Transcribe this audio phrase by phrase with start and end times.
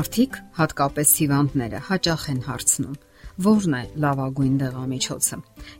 [0.00, 2.92] Մարդիկ, հատկապես հիվանդները, հաճախ են հարցնում.
[3.50, 5.36] ո՞րն է լավագույն դեղամիջոցը։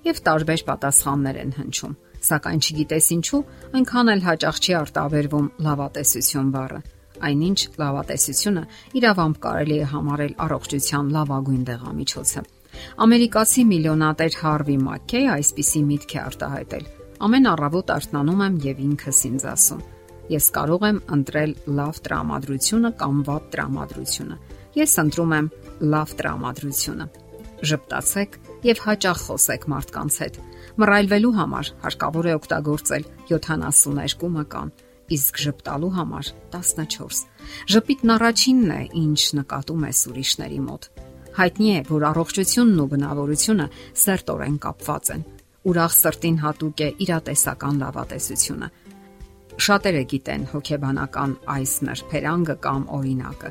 [0.08, 1.94] Եվ տարբեր պատասխաններ են հնչում։
[2.28, 3.40] Սակայն չգիտես ինչու,
[3.80, 6.80] այնքան էլ հաճախ չի արտաբերվում լավատեսություն բառը։
[7.30, 8.64] Այնինչ լավատեսությունը
[9.00, 12.42] իրավամբ կարելի է համարել առողջության լավագույն դեղամիջոցը։
[13.08, 16.84] Ամերիկացի միլիոնատեր Հարվի Մաքքեյ այսպիսի միտք է արտահայտել.
[17.24, 19.82] Ամեն առավոտ արթնանում եմ եւ ինքս ինձ ասում
[20.30, 24.36] Ես կարող եմ ընտրել լավ տրամադրությունը կամ վատ տրամադրությունը։
[24.78, 25.46] Ես ընտրում եմ
[25.94, 27.06] լավ տրամադրությունը։
[27.70, 28.36] Ժպտացեք
[28.68, 30.38] եւ հաճախ խոսեք մարդկանց հետ։
[30.80, 34.70] Մռայլվելու համար հարկավոր է օգտագործել 72 մկան,
[35.18, 37.24] իսկ ժպտալու համար 14։
[37.74, 40.88] Ժպիտն առաջինն է, ինչ նկատում ես ուրիշների մոտ։
[41.40, 43.66] Հայտնի է, որ առողջությունն ու բնավորությունը
[44.04, 45.26] սերտորեն կապված են։
[45.70, 48.70] Ուրախ սրտին հատուկ է իրատեսական լավատեսությունը
[49.58, 53.50] Շատերը գիտեն հոգեբանական այս նրբերանգը կամ օրինակը։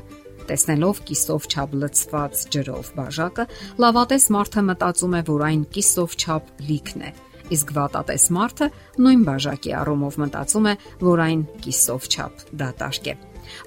[0.50, 3.46] Տեսնելով կիսով չափ լցված ջրով բաժակը,
[3.84, 7.14] լավատես մարդը մտածում է, որ այն կիսով չափ լիքն է,
[7.54, 8.70] իսկ վատատես մարդը
[9.04, 10.76] նույն բաժակի առումով մտածում է,
[11.06, 13.20] որ այն կիսով չափ դատարկ է։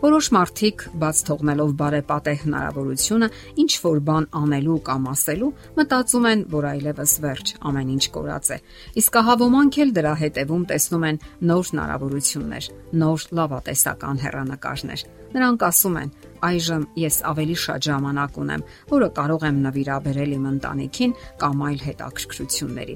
[0.03, 3.29] Որոշ մարդիկ բաց թողնելով բարեպատե հնարավորությունը
[3.63, 8.57] ինչ որ բան անելու կամ ասելու, մտածում են, որ այլևս վերջ, ամեն ինչ կորած է։
[9.03, 11.19] Իսկ ահա ոմանք էլ դրա հետևում տեսնում են
[11.53, 12.69] նոր հնարավորություններ,
[13.03, 16.13] նոր լավատեսական հերանեկարներ։ Նրանք ասում են.
[16.43, 22.95] այժմ ես ավելի շատ ժամանակ ունեմ, որը կարող եմ նվիրաբերել իմ ընտանիքին կամ այլ հետաքրքրությունների։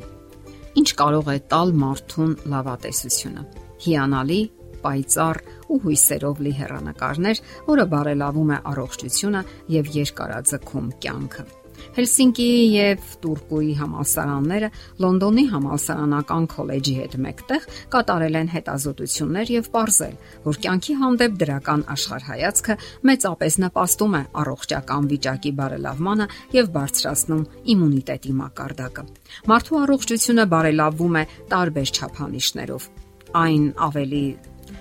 [0.78, 3.46] Ինչ կարող է տալ մարդուն լավատեսությունը։
[3.88, 4.42] Հիանալի
[4.88, 9.46] պայծառ ու հույսերով լի հեռանկարներ, որը բարելավում է առողջությունը
[9.78, 11.50] եւ երկարաձգում կյանքը։
[11.98, 14.70] Հելսինկիի եւ Տուրկուի համալսարանները
[15.04, 20.16] Լոնդոնի համալսարանական քոլեջի հետ մեկտեղ կատարել են հետազոտություններ եւ ողրզել,
[20.48, 22.78] որ կյանքի հանդեպ դրական աշխարհայացքը
[23.12, 27.48] մեծապես նպաստում է առողջական վիճակի բարելավմանը եւ բարձրացնում
[27.78, 29.08] իմունիտետի մակարդակը։
[29.54, 31.26] Մարդու առողջությունը բարելավվում է
[31.56, 32.92] տարբեր չափանիշներով։
[33.38, 34.26] Այն ավելի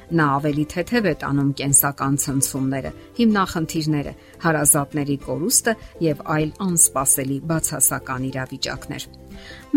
[0.06, 4.12] Նա ավելի թեթև է տանում կենսական ցնցումները, հիմնախնդիրները,
[4.44, 5.74] հարազատների կորուստը
[6.06, 9.08] եւ այլ անսպասելի բացասական իրավիճակներ։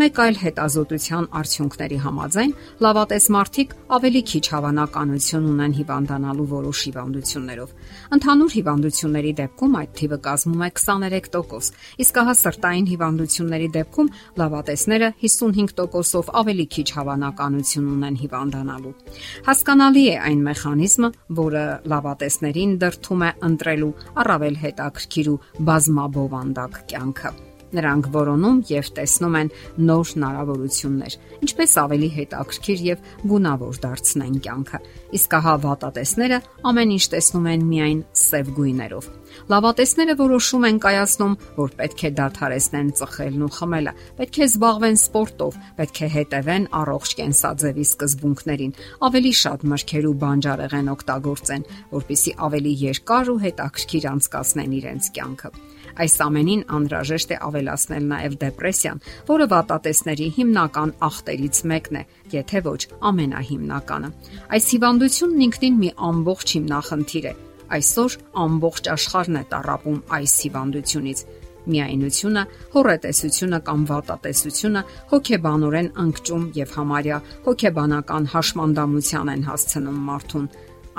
[0.00, 2.52] Մեկ այլ հետազոտության արդյունքների համաձայն
[2.84, 7.74] լավատես մարդիկ ավելի քիչ հավանականություն ունեն հիվանդանալու որոշ հիվանդություններով։
[8.16, 11.68] Ընդհանուր հիվանդությունների դեպքում այդ թիվը կազմում է 23%,
[12.04, 14.10] իսկ հա սրտային հիվանդությունների դեպքում
[14.40, 18.94] լավատեսները 55%-ով ավելի քիչ հավանականություն ունեն հիվանդանալու։
[19.50, 21.12] Հասկանալի է այն մեխանիզմը,
[21.44, 23.94] որը լավատեսներին դրթում է ընտրելու
[24.24, 25.38] առավել հետաքրքիր ու
[25.70, 29.52] բազմաբովանդակ կյանքը Նրանք որոնում եւ տեսնում են
[29.90, 31.16] նոր հնարավորություններ,
[31.46, 34.80] ինչպես ավելի հետաքրքիր եւ գունավոր դարձնեն կյանքը։
[35.16, 36.38] Իսկ ահա վատատեսները
[36.70, 39.08] ամեն ինչ տեսնում են միայն սև գույներով։
[39.50, 45.58] Լավատեսները որոշում են կայացնում, որ պետք է դադարեցնեն ծխելն ու խմելը, պետք է զբաղվեն սպորտով,
[45.80, 48.76] պետք է հետևեն առողջ կենսաձևի սկզբունքներին,
[49.10, 55.52] ավելի շատ մրգեր ու բանջարեղեն օգտագործեն, որpիսի ավելի երկար ու հետաքրքիր անցկացնեն իրենց կյանքը։
[56.00, 59.00] Այս ամենին անհրաժեշտ է ավելացնել նաև դեպրեսիան,
[59.30, 64.10] որը վատատեսների հիմնական ախտերից մեկն է, եթե ոչ ամենահիմնականը։
[64.54, 64.68] Այս
[65.00, 67.30] հիվանդությունն ինքնին մի ամբողջ հիմնախնդիր է։
[67.72, 71.22] Այսօր ամբողջ աշխարհն է տարապում այս հիվանդությունից
[71.72, 72.42] միայնությունը,
[72.74, 80.50] հորետեսությունը կամ վատատեսությունը հոգեբանորեն անկճում եւ համարյա հոգեբանական հաշմանդամության են հասցնում մարդուն։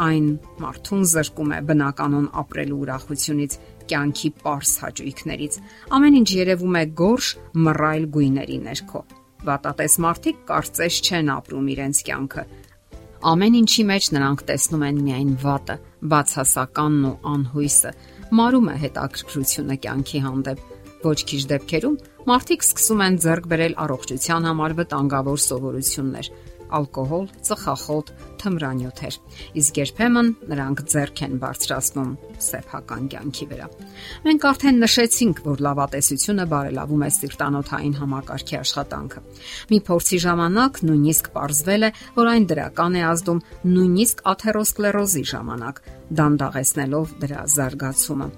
[0.01, 0.25] Այն
[0.65, 5.59] մարդուն զրկում է բնականon ապրելու ուրախությունից կյանքի པարս հաճույքներից։
[5.93, 7.31] Ամեն ինչ երևում է գորշ
[7.69, 9.05] մռայլ գույների ներքո։
[9.45, 12.49] Վատատես մարդիկ կարծես չեն ապրում իրենց կյանքը։
[13.21, 15.73] Ամեն ինչի մեջ նրանք տեսնում են միայն վատը,
[16.09, 17.91] բացասականն ու անհույսը։
[18.39, 20.63] Մարում է հետաքրքրությունը կյանքի հանդեպ։
[21.05, 21.99] Ոչ քիչ դեպքերում
[22.31, 26.31] մարդիկ սկսում են ձեռք բերել առողջության համար վտանգավոր սովորություններ,
[26.77, 29.17] ալկոհոլ, ծխախոտ, թմրանյութեր։
[29.61, 33.67] Իսկ երբեմն նրանք ձեռք են բարձրացնում սեփական կյանքի վրա։
[34.25, 39.25] Մենք արդեն նշեցինք, որ լավատեսությունը բարելավում է սիրտանոթային համակարգի աշխատանքը։
[39.71, 41.91] Մի փորձի ժամանակ նույնիսկ ողրզվել է,
[42.21, 45.83] որ այն դրական է ազդում նույնիսկ աթերոսկլերոզի ժամանակ,
[46.21, 48.31] դանդաղեցնելով դրա զարգացումը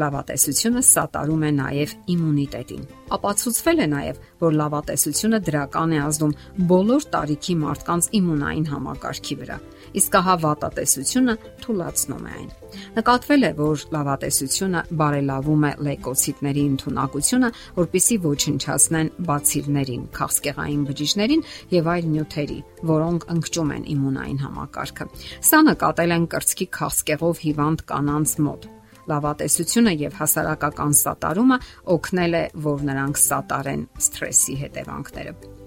[0.00, 2.82] լավատեսությունը սատարում է նաև իմունիտետին։
[3.14, 6.34] Ապացուցվել է նաև, որ լավատեսությունը դրական է ազդում
[6.72, 9.58] բոլոր տարիքի մարդկանց իմունային համակարգի վրա,
[10.00, 12.50] իսկ ահա վատատեսությունը թուլացնում է այն։
[12.98, 21.46] Նկատվել է, որ լավատեսությունը բարելավում է լեյկոցիտների ընդունակությունը, որpիսի ոչնչացնեն բացիլներին, քաղցկեղային բջիջներին
[21.78, 22.60] եւ այլ նյութերի,
[22.90, 25.10] որոնք ընկճում են իմունային համակարգը։
[25.54, 28.73] Սա նկատել են կրծքի քաղցկեղով հիվանդ կանանց մոտ
[29.10, 31.60] Լավատեսությունը եւ հասարակական սատարումը
[31.96, 35.63] օգնել է, որ նրանք սատարեն սթրեսի հետևանքները։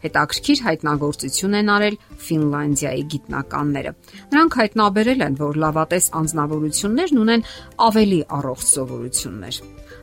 [0.00, 3.92] Հետաքրքիր հայտնագործություն են արել Ֆինլանդիայի գիտնականները։
[4.30, 7.44] Նրանք հայտնաբերել են, որ լավատես անznավորություններն ունեն
[7.90, 9.60] ավելի առողջ սովորություններ։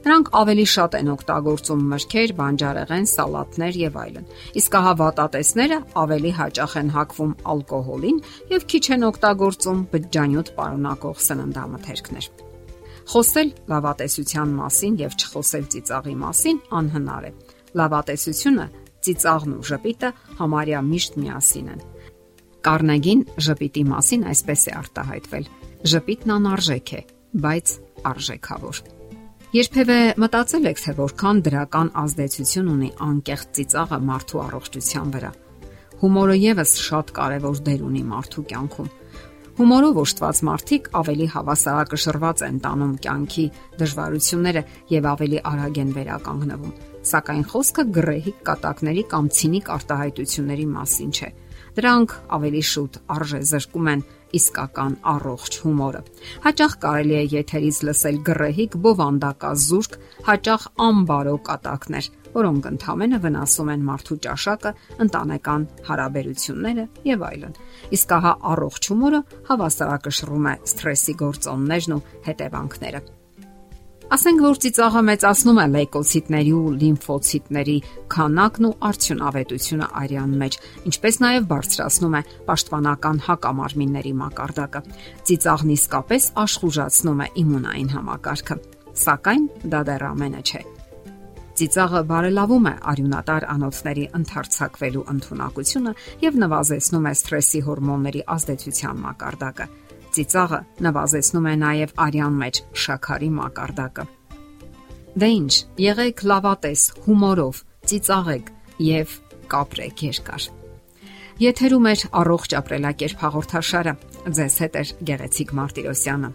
[0.08, 4.28] Նրանք ավելի շատ են օգտագործում մրգեր, բանջարեղեն, սալատներ եւ այլն։
[4.62, 8.20] Իսկ ահա վատատեսները ավելի հաճախ են հակվում ալկոհոլին
[8.54, 12.30] եւ քիչ են օգտագործում բջջանյութ պարունակող սննդամթերքներ։
[13.08, 17.32] Խոսել լավատեսության մասին եւ չխոսել ծիծաղի մասին անհնար է։
[17.80, 18.66] Լավատեսությունը
[19.06, 20.10] ծիծաղն ու ժպիտը
[20.40, 21.82] համարյա միշտ միասին են։
[22.68, 25.50] Կարնեգին ժպիտի մասին այսպես է արտահայտվել.
[25.88, 27.02] Ժպիտն անարժեք է,
[27.48, 27.74] բայց
[28.12, 28.80] արժեքավոր։
[29.56, 35.32] Երբևէ մտածել եք, թե որքան դրական ազդեցություն ունի անկեղծ ծիծաղը մարդու առողջության վրա։
[36.02, 38.92] Հումորը եւս շատ կարևոր դեր ունի մարդու կյանքում։
[39.58, 43.46] Հումորով օժտված մարդիկ ավելի հավասարակշռված են տանում կյանքի
[43.80, 46.76] դժվարությունները եւ ավելի արագ են վերականգնվում
[47.08, 51.30] սակայն խոսքը գրեհիկ կատակների կամ ցինիկ արտահայտությունների մասին չէ։
[51.78, 54.00] Դրանք ավելի շուտ արժե զրկում են
[54.38, 56.02] իսկական առողջ հումորը։
[56.46, 64.18] Հաճախ կարելի է եթերից լսել գրեհիկ բովանդակազուրկ, հաճախ անբարո կատակներ, որոնք ընդհանրապես վնասում են մարդու
[64.28, 64.74] ճաշակը,
[65.08, 67.60] ընտանեկան հարաբերությունները եւ այլն։
[67.98, 69.22] Իսկ ահա առողջ հումորը
[69.52, 73.17] հավասարակշռում է սթրեսի գործոններն ու հետևանքները։
[74.08, 77.74] Ասենք որ ծիծաղը մեծացնում է լեյկոցիտների ու լիմֆոցիտների
[78.14, 80.54] քանակն ու արդյունավետությունը արյան մեջ,
[80.88, 84.82] ինչպես նաև բարձրացնում է պաշտպանական հակամարմինների մակարդակը։
[85.28, 88.58] Ծիծաղն իսկապես աշխուժացնում է իմունային համակարգը։
[89.04, 89.44] Սակայն
[89.76, 90.62] դա դեռ ամենը չէ։
[91.58, 95.94] Ծիծաղը բարելավում է արյունատար անոթների ընդարձակվելու ընտունակությունը
[96.24, 99.68] եւ նվազեցնում է սթրեսի հորմոնների ազդեցության մակարդակը
[100.18, 104.06] ծիծաղը նվազեցնում է նաև արյան մեջ շաքարի մակարդակը։
[105.18, 108.52] Դե ինչ, եղեք լավատես, հումորով, ծիծաղեք
[108.88, 109.14] եւ
[109.54, 110.48] կապրեք երկար։
[111.38, 113.94] Եթերում է առողջ ապրելակերպ հաղորդաշարը։
[114.38, 116.32] Ձեզ հետ է Գեղեցիկ Մարտիրոսյանը։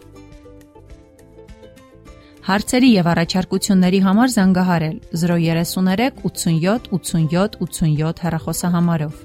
[2.43, 9.21] Հարցերի եւ առաջարկությունների համար զանգահարել 033 87 87 87 հեռախոսահամարով։